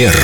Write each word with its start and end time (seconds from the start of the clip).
Манера. 0.00 0.14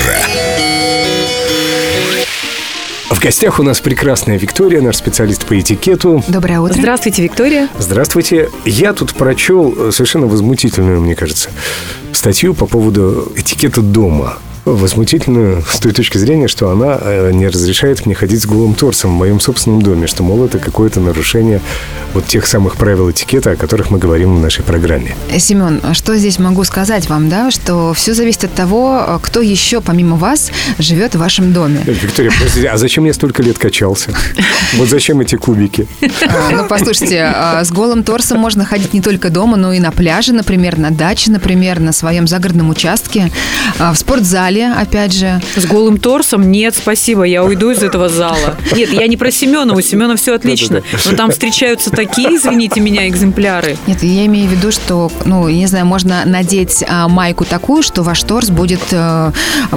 В 3.11 3.21
гостях 3.21 3.61
у 3.61 3.63
нас 3.63 3.81
прекрасная 3.81 4.39
Виктория, 4.39 4.81
наш 4.81 4.97
специалист 4.97 5.45
по 5.45 5.59
этикету. 5.61 6.25
Доброе 6.29 6.61
утро. 6.61 6.73
Здравствуйте, 6.79 7.23
Виктория. 7.23 7.69
Здравствуйте. 7.79 8.49
Я 8.65 8.95
тут 8.95 9.13
прочел 9.13 9.75
э, 9.77 9.93
совершенно 9.93 10.29
возмутительную, 10.29 11.03
мне 11.03 11.15
кажется, 11.15 11.51
статью 12.13 12.55
по 12.55 12.67
поводу 12.67 13.31
этикета 13.37 13.83
дома 13.83 14.39
возмутительную 14.67 15.63
с 15.63 15.79
той 15.79 15.93
точки 15.93 16.19
зрения, 16.19 16.49
что 16.49 16.71
она 16.71 16.99
э, 17.01 17.31
не 17.33 17.47
разрешает 17.47 18.05
мне 18.05 18.15
ходить 18.15 18.43
с 18.43 18.47
голым 18.47 18.75
торсом 18.75 19.13
в 19.13 19.15
моем 19.15 19.39
собственном 19.39 19.81
доме, 19.81 20.09
что, 20.09 20.23
мол, 20.23 20.45
это 20.45 20.59
какое-то 20.59 21.01
нарушение 21.01 21.61
вот 22.13 22.27
тех 22.27 22.47
самых 22.47 22.77
правил 22.77 23.11
этикета, 23.11 23.53
о 23.53 23.57
которых 23.57 23.91
мы 23.91 23.99
говорим 23.99 24.37
в 24.37 24.41
нашей 24.41 24.65
программе. 24.65 25.15
Семен, 25.39 25.81
что 25.93 26.17
здесь 26.17 26.39
могу 26.39 26.65
сказать 26.65 27.09
вам, 27.09 27.29
да, 27.29 27.51
что 27.51 27.95
все 27.95 28.13
зависит 28.13 28.45
от 28.45 28.55
того, 28.55 29.21
кто 29.23 29.41
еще 29.41 29.81
помимо 29.81 30.17
вас 30.17 30.51
живет 30.79 31.15
в 31.15 31.19
вашем 31.19 31.53
доме. 31.53 31.81
Э, 31.87 31.93
Виктория, 31.93 32.33
простите, 32.37 32.69
а 32.69 32.77
зачем 32.77 33.05
я 33.05 33.13
столько 33.13 33.43
лет 33.43 33.59
качался? 33.59 34.11
Вот 34.75 34.89
зачем 34.89 35.21
эти 35.21 35.37
кубики? 35.37 35.87
А, 36.03 36.51
ну, 36.51 36.67
послушайте, 36.69 37.23
а, 37.23 37.65
с 37.65 37.71
голым 37.71 38.03
торсом 38.03 38.39
можно 38.39 38.65
ходить 38.65 38.93
не 38.95 39.01
только 39.01 39.31
дома, 39.31 39.57
но 39.57 39.73
и 39.73 39.79
на 39.79 39.93
пляже, 39.93 40.33
например, 40.33 40.77
на 40.77 40.91
даче, 40.91 41.31
например, 41.31 41.79
на 41.79 41.93
своем 41.93 42.27
загородном 42.27 42.71
участке, 42.71 43.31
а, 43.79 43.93
в 43.93 43.99
спортзале, 43.99 44.56
зале, 44.57 44.73
опять 44.73 45.13
же. 45.13 45.41
С 45.57 45.67
голым 45.67 45.99
торсом? 45.99 46.51
Нет, 46.51 46.75
спасибо, 46.75 47.25
я 47.25 47.45
уйду 47.45 47.71
из 47.71 47.83
этого 47.83 48.09
зала. 48.09 48.57
Нет, 48.77 48.93
я 48.93 49.07
не 49.07 49.17
про 49.17 49.31
Семена, 49.31 49.75
у 49.75 49.81
Семена 49.81 50.17
все 50.17 50.35
отлично. 50.35 50.83
Но 51.05 51.17
там 51.17 51.31
встречаются 51.31 51.91
такие, 51.91 52.37
извините 52.37 52.81
меня, 52.81 53.09
экземпляры. 53.09 53.77
Нет, 53.87 54.03
я 54.03 54.27
имею 54.27 54.49
в 54.49 54.53
виду, 54.53 54.73
что, 54.73 55.11
ну, 55.25 55.49
не 55.49 55.67
знаю, 55.67 55.87
можно 55.87 56.25
надеть 56.25 56.85
а, 56.89 57.09
майку 57.09 57.45
такую, 57.45 57.83
что 57.83 58.03
ваш 58.03 58.23
торс 58.23 58.51
будет 58.51 58.81
э, 58.91 59.33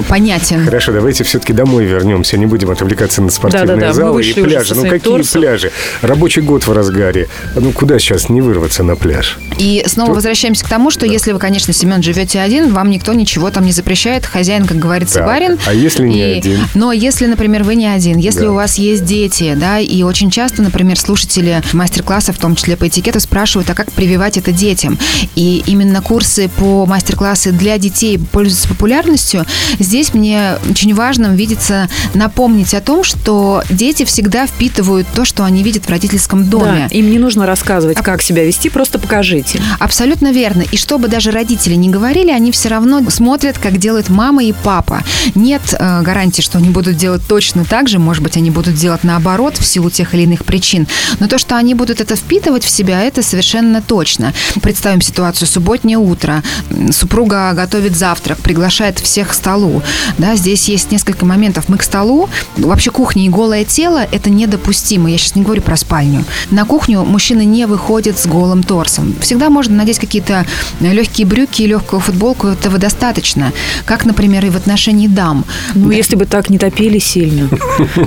понятен. 0.08 0.64
Хорошо, 0.64 0.92
давайте 0.92 1.24
все-таки 1.24 1.52
домой 1.52 1.84
вернемся, 1.84 2.36
не 2.38 2.46
будем 2.46 2.70
отвлекаться 2.70 3.22
на 3.22 3.30
спортивные 3.30 3.66
Да-да-да, 3.66 3.88
мы 3.88 3.94
залы 3.94 4.24
и 4.24 4.32
пляжи. 4.32 4.74
Ну 4.74 4.82
какие 4.82 4.98
торсом. 4.98 5.40
пляжи? 5.40 5.72
Рабочий 6.02 6.42
год 6.42 6.66
в 6.66 6.72
разгаре. 6.72 7.28
Ну 7.54 7.72
куда 7.72 7.98
сейчас 7.98 8.28
не 8.28 8.40
вырваться 8.40 8.82
на 8.82 8.96
пляж? 8.96 9.38
И 9.58 9.84
снова 9.86 10.08
Тут- 10.08 10.16
возвращаемся 10.16 10.64
к 10.64 10.68
тому, 10.68 10.90
что 10.90 11.06
если 11.06 11.32
вы, 11.32 11.38
конечно, 11.38 11.72
Семен, 11.72 12.02
живете 12.02 12.40
один, 12.40 12.72
вам 12.72 12.90
никто 12.90 13.12
ничего 13.12 13.50
там 13.50 13.64
не 13.64 13.72
запрещает. 13.72 14.24
Хозяин, 14.26 14.66
как 14.70 14.78
говорится, 14.78 15.16
Так, 15.18 15.26
барин. 15.26 15.58
а 15.66 15.74
если 15.74 16.06
не 16.06 16.18
И- 16.20 16.38
один? 16.38 16.60
Но 16.74 16.92
если, 16.92 17.26
например, 17.26 17.64
вы 17.64 17.74
не 17.74 17.86
один, 17.88 18.18
если 18.18 18.42
Да. 18.42 18.52
у 18.52 18.54
вас 18.54 18.76
есть 18.78 19.04
дети, 19.04 19.56
да, 19.58 19.80
и 19.80 20.02
очень 20.04 20.30
часто, 20.30 20.62
например, 20.62 20.96
слушатели 20.96 21.60
мастер-классов, 21.72 22.36
в 22.36 22.38
том 22.40 22.54
числе 22.54 22.76
по 22.76 22.86
этикету, 22.86 23.18
спрашивают, 23.18 23.68
а 23.68 23.74
как 23.74 23.90
прививать 23.90 24.36
это 24.36 24.52
детям? 24.52 24.96
И 25.34 25.64
именно 25.66 26.00
курсы 26.02 26.48
по 26.56 26.86
мастер-классы 26.86 27.50
для 27.50 27.78
детей 27.78 28.16
пользуются 28.18 28.68
популярностью. 28.68 29.44
Здесь 29.80 30.14
мне 30.14 30.52
очень 30.70 30.94
важным 30.94 31.34
видится 31.34 31.88
напомнить 32.14 32.72
о 32.74 32.80
том, 32.80 33.02
что 33.02 33.64
дети 33.70 34.04
всегда 34.04 34.46
впитывают 34.46 35.08
то, 35.12 35.24
что 35.24 35.44
они 35.44 35.64
видят 35.64 35.86
в 35.86 35.90
родительском 35.90 36.44
доме. 36.48 36.86
Да, 36.90 36.96
им 36.96 37.10
не 37.10 37.18
нужно 37.18 37.44
рассказывать, 37.44 37.96
как 37.98 38.22
себя 38.22 38.44
вести, 38.44 38.68
просто 38.70 39.00
покажите. 39.00 39.60
Абсолютно 39.80 40.30
верно. 40.32 40.62
И 40.70 40.76
чтобы 40.76 41.08
даже 41.08 41.32
родители 41.32 41.74
не 41.74 41.88
говорили, 41.88 42.30
они 42.30 42.52
все 42.52 42.68
равно 42.68 43.02
смотрят, 43.10 43.58
как 43.58 43.78
делают 43.78 44.08
мама 44.10 44.44
и 44.44 44.52
папа. 44.62 45.02
Нет 45.34 45.74
э, 45.78 46.02
гарантии, 46.02 46.42
что 46.42 46.58
они 46.58 46.70
будут 46.70 46.96
делать 46.96 47.22
точно 47.26 47.64
так 47.64 47.88
же. 47.88 47.98
Может 47.98 48.22
быть, 48.22 48.36
они 48.36 48.50
будут 48.50 48.74
делать 48.74 49.04
наоборот 49.04 49.58
в 49.58 49.66
силу 49.66 49.90
тех 49.90 50.14
или 50.14 50.22
иных 50.22 50.44
причин. 50.44 50.86
Но 51.18 51.28
то, 51.28 51.38
что 51.38 51.56
они 51.56 51.74
будут 51.74 52.00
это 52.00 52.16
впитывать 52.16 52.64
в 52.64 52.70
себя, 52.70 53.02
это 53.02 53.22
совершенно 53.22 53.82
точно. 53.82 54.32
Представим 54.62 55.00
ситуацию. 55.00 55.48
Субботнее 55.48 55.98
утро. 55.98 56.42
Супруга 56.90 57.52
готовит 57.52 57.96
завтрак, 57.96 58.38
приглашает 58.38 58.98
всех 58.98 59.28
к 59.28 59.34
столу. 59.34 59.82
Да, 60.18 60.36
здесь 60.36 60.68
есть 60.68 60.90
несколько 60.90 61.24
моментов. 61.24 61.68
Мы 61.68 61.78
к 61.78 61.82
столу. 61.82 62.28
Вообще 62.56 62.90
кухня 62.90 63.24
и 63.24 63.28
голое 63.28 63.64
тело– 63.64 64.06
это 64.12 64.30
недопустимо. 64.30 65.10
Я 65.10 65.18
сейчас 65.18 65.34
не 65.34 65.42
говорю 65.42 65.62
про 65.62 65.76
спальню. 65.76 66.24
На 66.50 66.64
кухню 66.64 67.04
мужчины 67.04 67.44
не 67.44 67.66
выходят 67.66 68.18
с 68.18 68.26
голым 68.26 68.62
торсом. 68.62 69.14
Всегда 69.20 69.50
можно 69.50 69.76
надеть 69.76 69.98
какие-то 69.98 70.46
легкие 70.80 71.26
брюки 71.26 71.62
и 71.62 71.66
легкую 71.66 72.00
футболку. 72.00 72.48
Этого 72.48 72.78
достаточно. 72.78 73.52
Как, 73.84 74.04
например, 74.04 74.39
и 74.44 74.50
в 74.50 74.56
отношении 74.56 75.06
дам. 75.06 75.44
Ну, 75.74 75.90
если 75.90 76.16
бы 76.16 76.26
так 76.26 76.50
не 76.50 76.58
топили 76.58 76.98
сильно. 76.98 77.48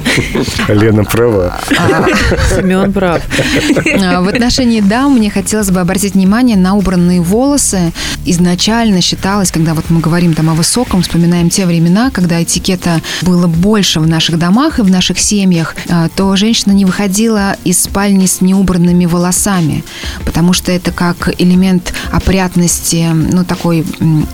Лена 0.67 1.03
права. 1.03 1.59
Семен 2.55 2.94
прав. 2.94 3.21
А, 4.03 4.21
В 4.21 4.27
отношении 4.27 4.81
дам 4.81 5.13
мне 5.13 5.29
хотелось 5.29 5.69
бы 5.71 5.79
обратить 5.79 6.13
внимание 6.13 6.57
на 6.57 6.75
убранные 6.75 7.21
волосы. 7.21 7.91
Изначально 8.25 9.01
считалось, 9.01 9.51
когда 9.51 9.73
вот 9.73 9.89
мы 9.89 9.99
говорим 9.99 10.33
там 10.33 10.49
о 10.49 10.53
высоком, 10.53 11.01
вспоминаем 11.01 11.49
те 11.49 11.66
времена, 11.66 12.09
когда 12.11 12.41
этикета 12.41 13.01
было 13.21 13.47
больше 13.47 14.00
в 14.00 14.07
наших 14.07 14.39
домах 14.39 14.79
и 14.79 14.81
в 14.81 14.89
наших 14.89 15.19
семьях, 15.19 15.75
а, 15.89 16.09
то 16.15 16.35
женщина 16.35 16.71
не 16.73 16.85
выходила 16.85 17.55
из 17.63 17.81
спальни 17.81 18.25
с 18.25 18.41
неубранными 18.41 19.05
волосами, 19.05 19.83
потому 20.25 20.53
что 20.53 20.71
это 20.71 20.91
как 20.91 21.29
элемент 21.39 21.94
опрятности, 22.11 23.07
ну 23.11 23.44
такой 23.44 23.85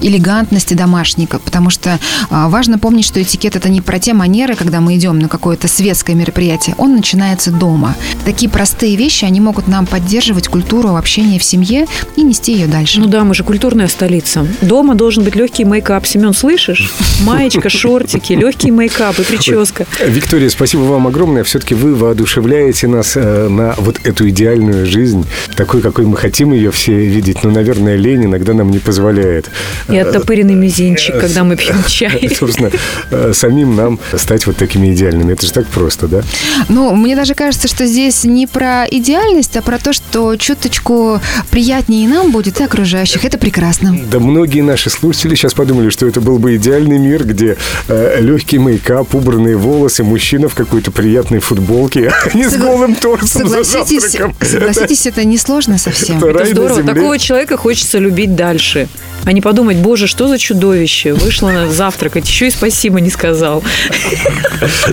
элегантности 0.01 0.73
домашника, 0.73 1.39
потому 1.39 1.69
что 1.69 1.88
а, 2.29 2.49
важно 2.49 2.77
помнить, 2.77 3.05
что 3.05 3.21
этикет 3.21 3.55
это 3.55 3.69
не 3.69 3.81
про 3.81 3.99
те 3.99 4.13
манеры, 4.13 4.55
когда 4.55 4.81
мы 4.81 4.95
идем 4.95 5.17
на 5.19 5.27
какое-то 5.27 5.67
светское 5.67 6.15
мероприятие, 6.15 6.75
он 6.77 6.95
начинается 6.95 7.51
дома. 7.51 7.95
Такие 8.25 8.49
простые 8.51 8.95
вещи, 8.95 9.25
они 9.25 9.39
могут 9.39 9.67
нам 9.67 9.85
поддерживать 9.85 10.47
культуру 10.47 10.95
общения 10.95 11.39
в 11.39 11.43
семье 11.43 11.87
и 12.15 12.21
нести 12.21 12.53
ее 12.53 12.67
дальше. 12.67 12.99
Ну 12.99 13.07
да, 13.07 13.23
мы 13.23 13.33
же 13.33 13.43
культурная 13.43 13.87
столица. 13.87 14.45
Дома 14.61 14.95
должен 14.95 15.23
быть 15.23 15.35
легкий 15.35 15.63
мейкап. 15.63 16.05
Семен, 16.05 16.33
слышишь? 16.33 16.91
Маечка, 17.23 17.69
шортики, 17.69 18.33
легкий 18.33 18.71
мейкап 18.71 19.17
и 19.19 19.23
прическа. 19.23 19.85
Виктория, 20.05 20.49
спасибо 20.49 20.81
вам 20.81 21.07
огромное. 21.07 21.43
Все-таки 21.43 21.75
вы 21.75 21.95
воодушевляете 21.95 22.87
нас 22.87 23.13
э, 23.15 23.47
на 23.47 23.73
вот 23.77 23.99
эту 24.03 24.29
идеальную 24.29 24.85
жизнь, 24.85 25.25
такой, 25.55 25.81
какой 25.81 26.05
мы 26.05 26.17
хотим 26.17 26.53
ее 26.53 26.71
все 26.71 26.93
видеть. 26.93 27.43
Но, 27.43 27.51
наверное, 27.51 27.95
лень 27.95 28.25
иногда 28.25 28.53
нам 28.53 28.71
не 28.71 28.79
позволяет. 28.79 29.49
И 29.87 29.97
оттопыренный 29.97 30.55
мизинчик, 30.55 31.19
когда 31.19 31.43
мы 31.43 31.55
пьем 31.55 31.78
чай. 31.87 32.29
Собственно, 32.37 32.71
э, 33.11 33.31
самим 33.33 33.75
нам 33.75 33.99
стать 34.15 34.45
вот 34.47 34.57
такими 34.57 34.93
идеальными. 34.93 35.33
Это 35.33 35.45
же 35.45 35.53
так 35.53 35.67
просто, 35.67 36.07
да? 36.07 36.21
Ну, 36.67 36.95
мне 36.95 37.15
даже 37.15 37.33
кажется, 37.35 37.67
что 37.67 37.85
здесь 37.85 38.23
не 38.23 38.47
про 38.47 38.85
идеальность, 38.89 39.55
а 39.57 39.61
про 39.61 39.77
то, 39.79 39.93
что 39.93 40.35
чуточку 40.35 41.21
приятнее 41.51 42.05
и 42.05 42.07
нам 42.07 42.31
будет, 42.31 42.59
и 42.59 42.63
окружающих. 42.63 43.25
Это 43.25 43.37
прекрасно. 43.37 43.97
Да 44.11 44.19
многие 44.19 44.61
наши 44.61 44.89
слушатели 44.89 45.35
сейчас 45.35 45.53
подумали, 45.53 45.89
что 45.89 46.07
это 46.07 46.21
был 46.21 46.39
бы 46.39 46.55
идеальный 46.55 46.97
мир, 46.97 47.25
где 47.25 47.57
э, 47.87 48.17
легкий 48.21 48.57
мейкап, 48.57 49.13
убранные 49.15 49.57
волосы, 49.57 50.03
мужчина 50.03 50.49
в 50.49 50.55
какой-то 50.55 50.91
приятной 50.91 51.39
футболке, 51.39 52.11
а 52.33 52.37
не 52.37 52.47
с 52.47 52.55
голым 52.55 52.95
торсом 52.95 53.47
за 53.47 53.63
Согласитесь, 53.63 54.11
завтраком. 54.11 54.35
согласитесь, 54.41 55.05
это 55.05 55.23
несложно 55.23 55.77
совсем. 55.77 56.17
Это 56.23 56.45
Здорово. 56.45 56.81
земле. 56.81 56.93
Такого 56.93 57.17
человека 57.19 57.57
хочется 57.57 57.97
любить 57.97 58.35
дальше. 58.35 58.87
А 59.25 59.31
не 59.31 59.41
подумать, 59.41 59.77
боже, 59.77 60.07
что 60.07 60.27
за 60.27 60.37
чудовище. 60.37 61.13
Вышла 61.13 61.49
на 61.51 61.67
завтракать, 61.71 62.27
еще 62.27 62.47
и 62.47 62.51
спасибо 62.51 62.99
не 62.99 63.09
сказал. 63.09 63.63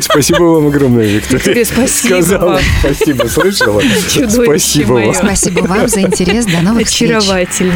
Спасибо 0.01 0.43
вам 0.43 0.67
огромное, 0.69 1.07
Виктория. 1.07 1.39
Виктория, 1.39 1.65
спасибо 1.65 2.15
Сказала. 2.23 2.61
Спасибо, 2.81 3.27
слышала? 3.27 3.83
Чудовище 4.13 4.45
Спасибо 4.45 4.93
мое. 4.95 5.07
вам. 5.07 5.15
Спасибо 5.15 5.61
вам 5.61 5.89
за 5.89 6.01
интерес. 6.03 6.47
До 6.47 6.61
новых 6.61 6.89
встреч. 6.89 7.11
Очаровательный. 7.11 7.73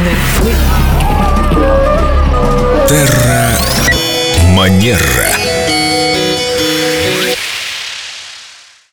Манера. 4.55 5.40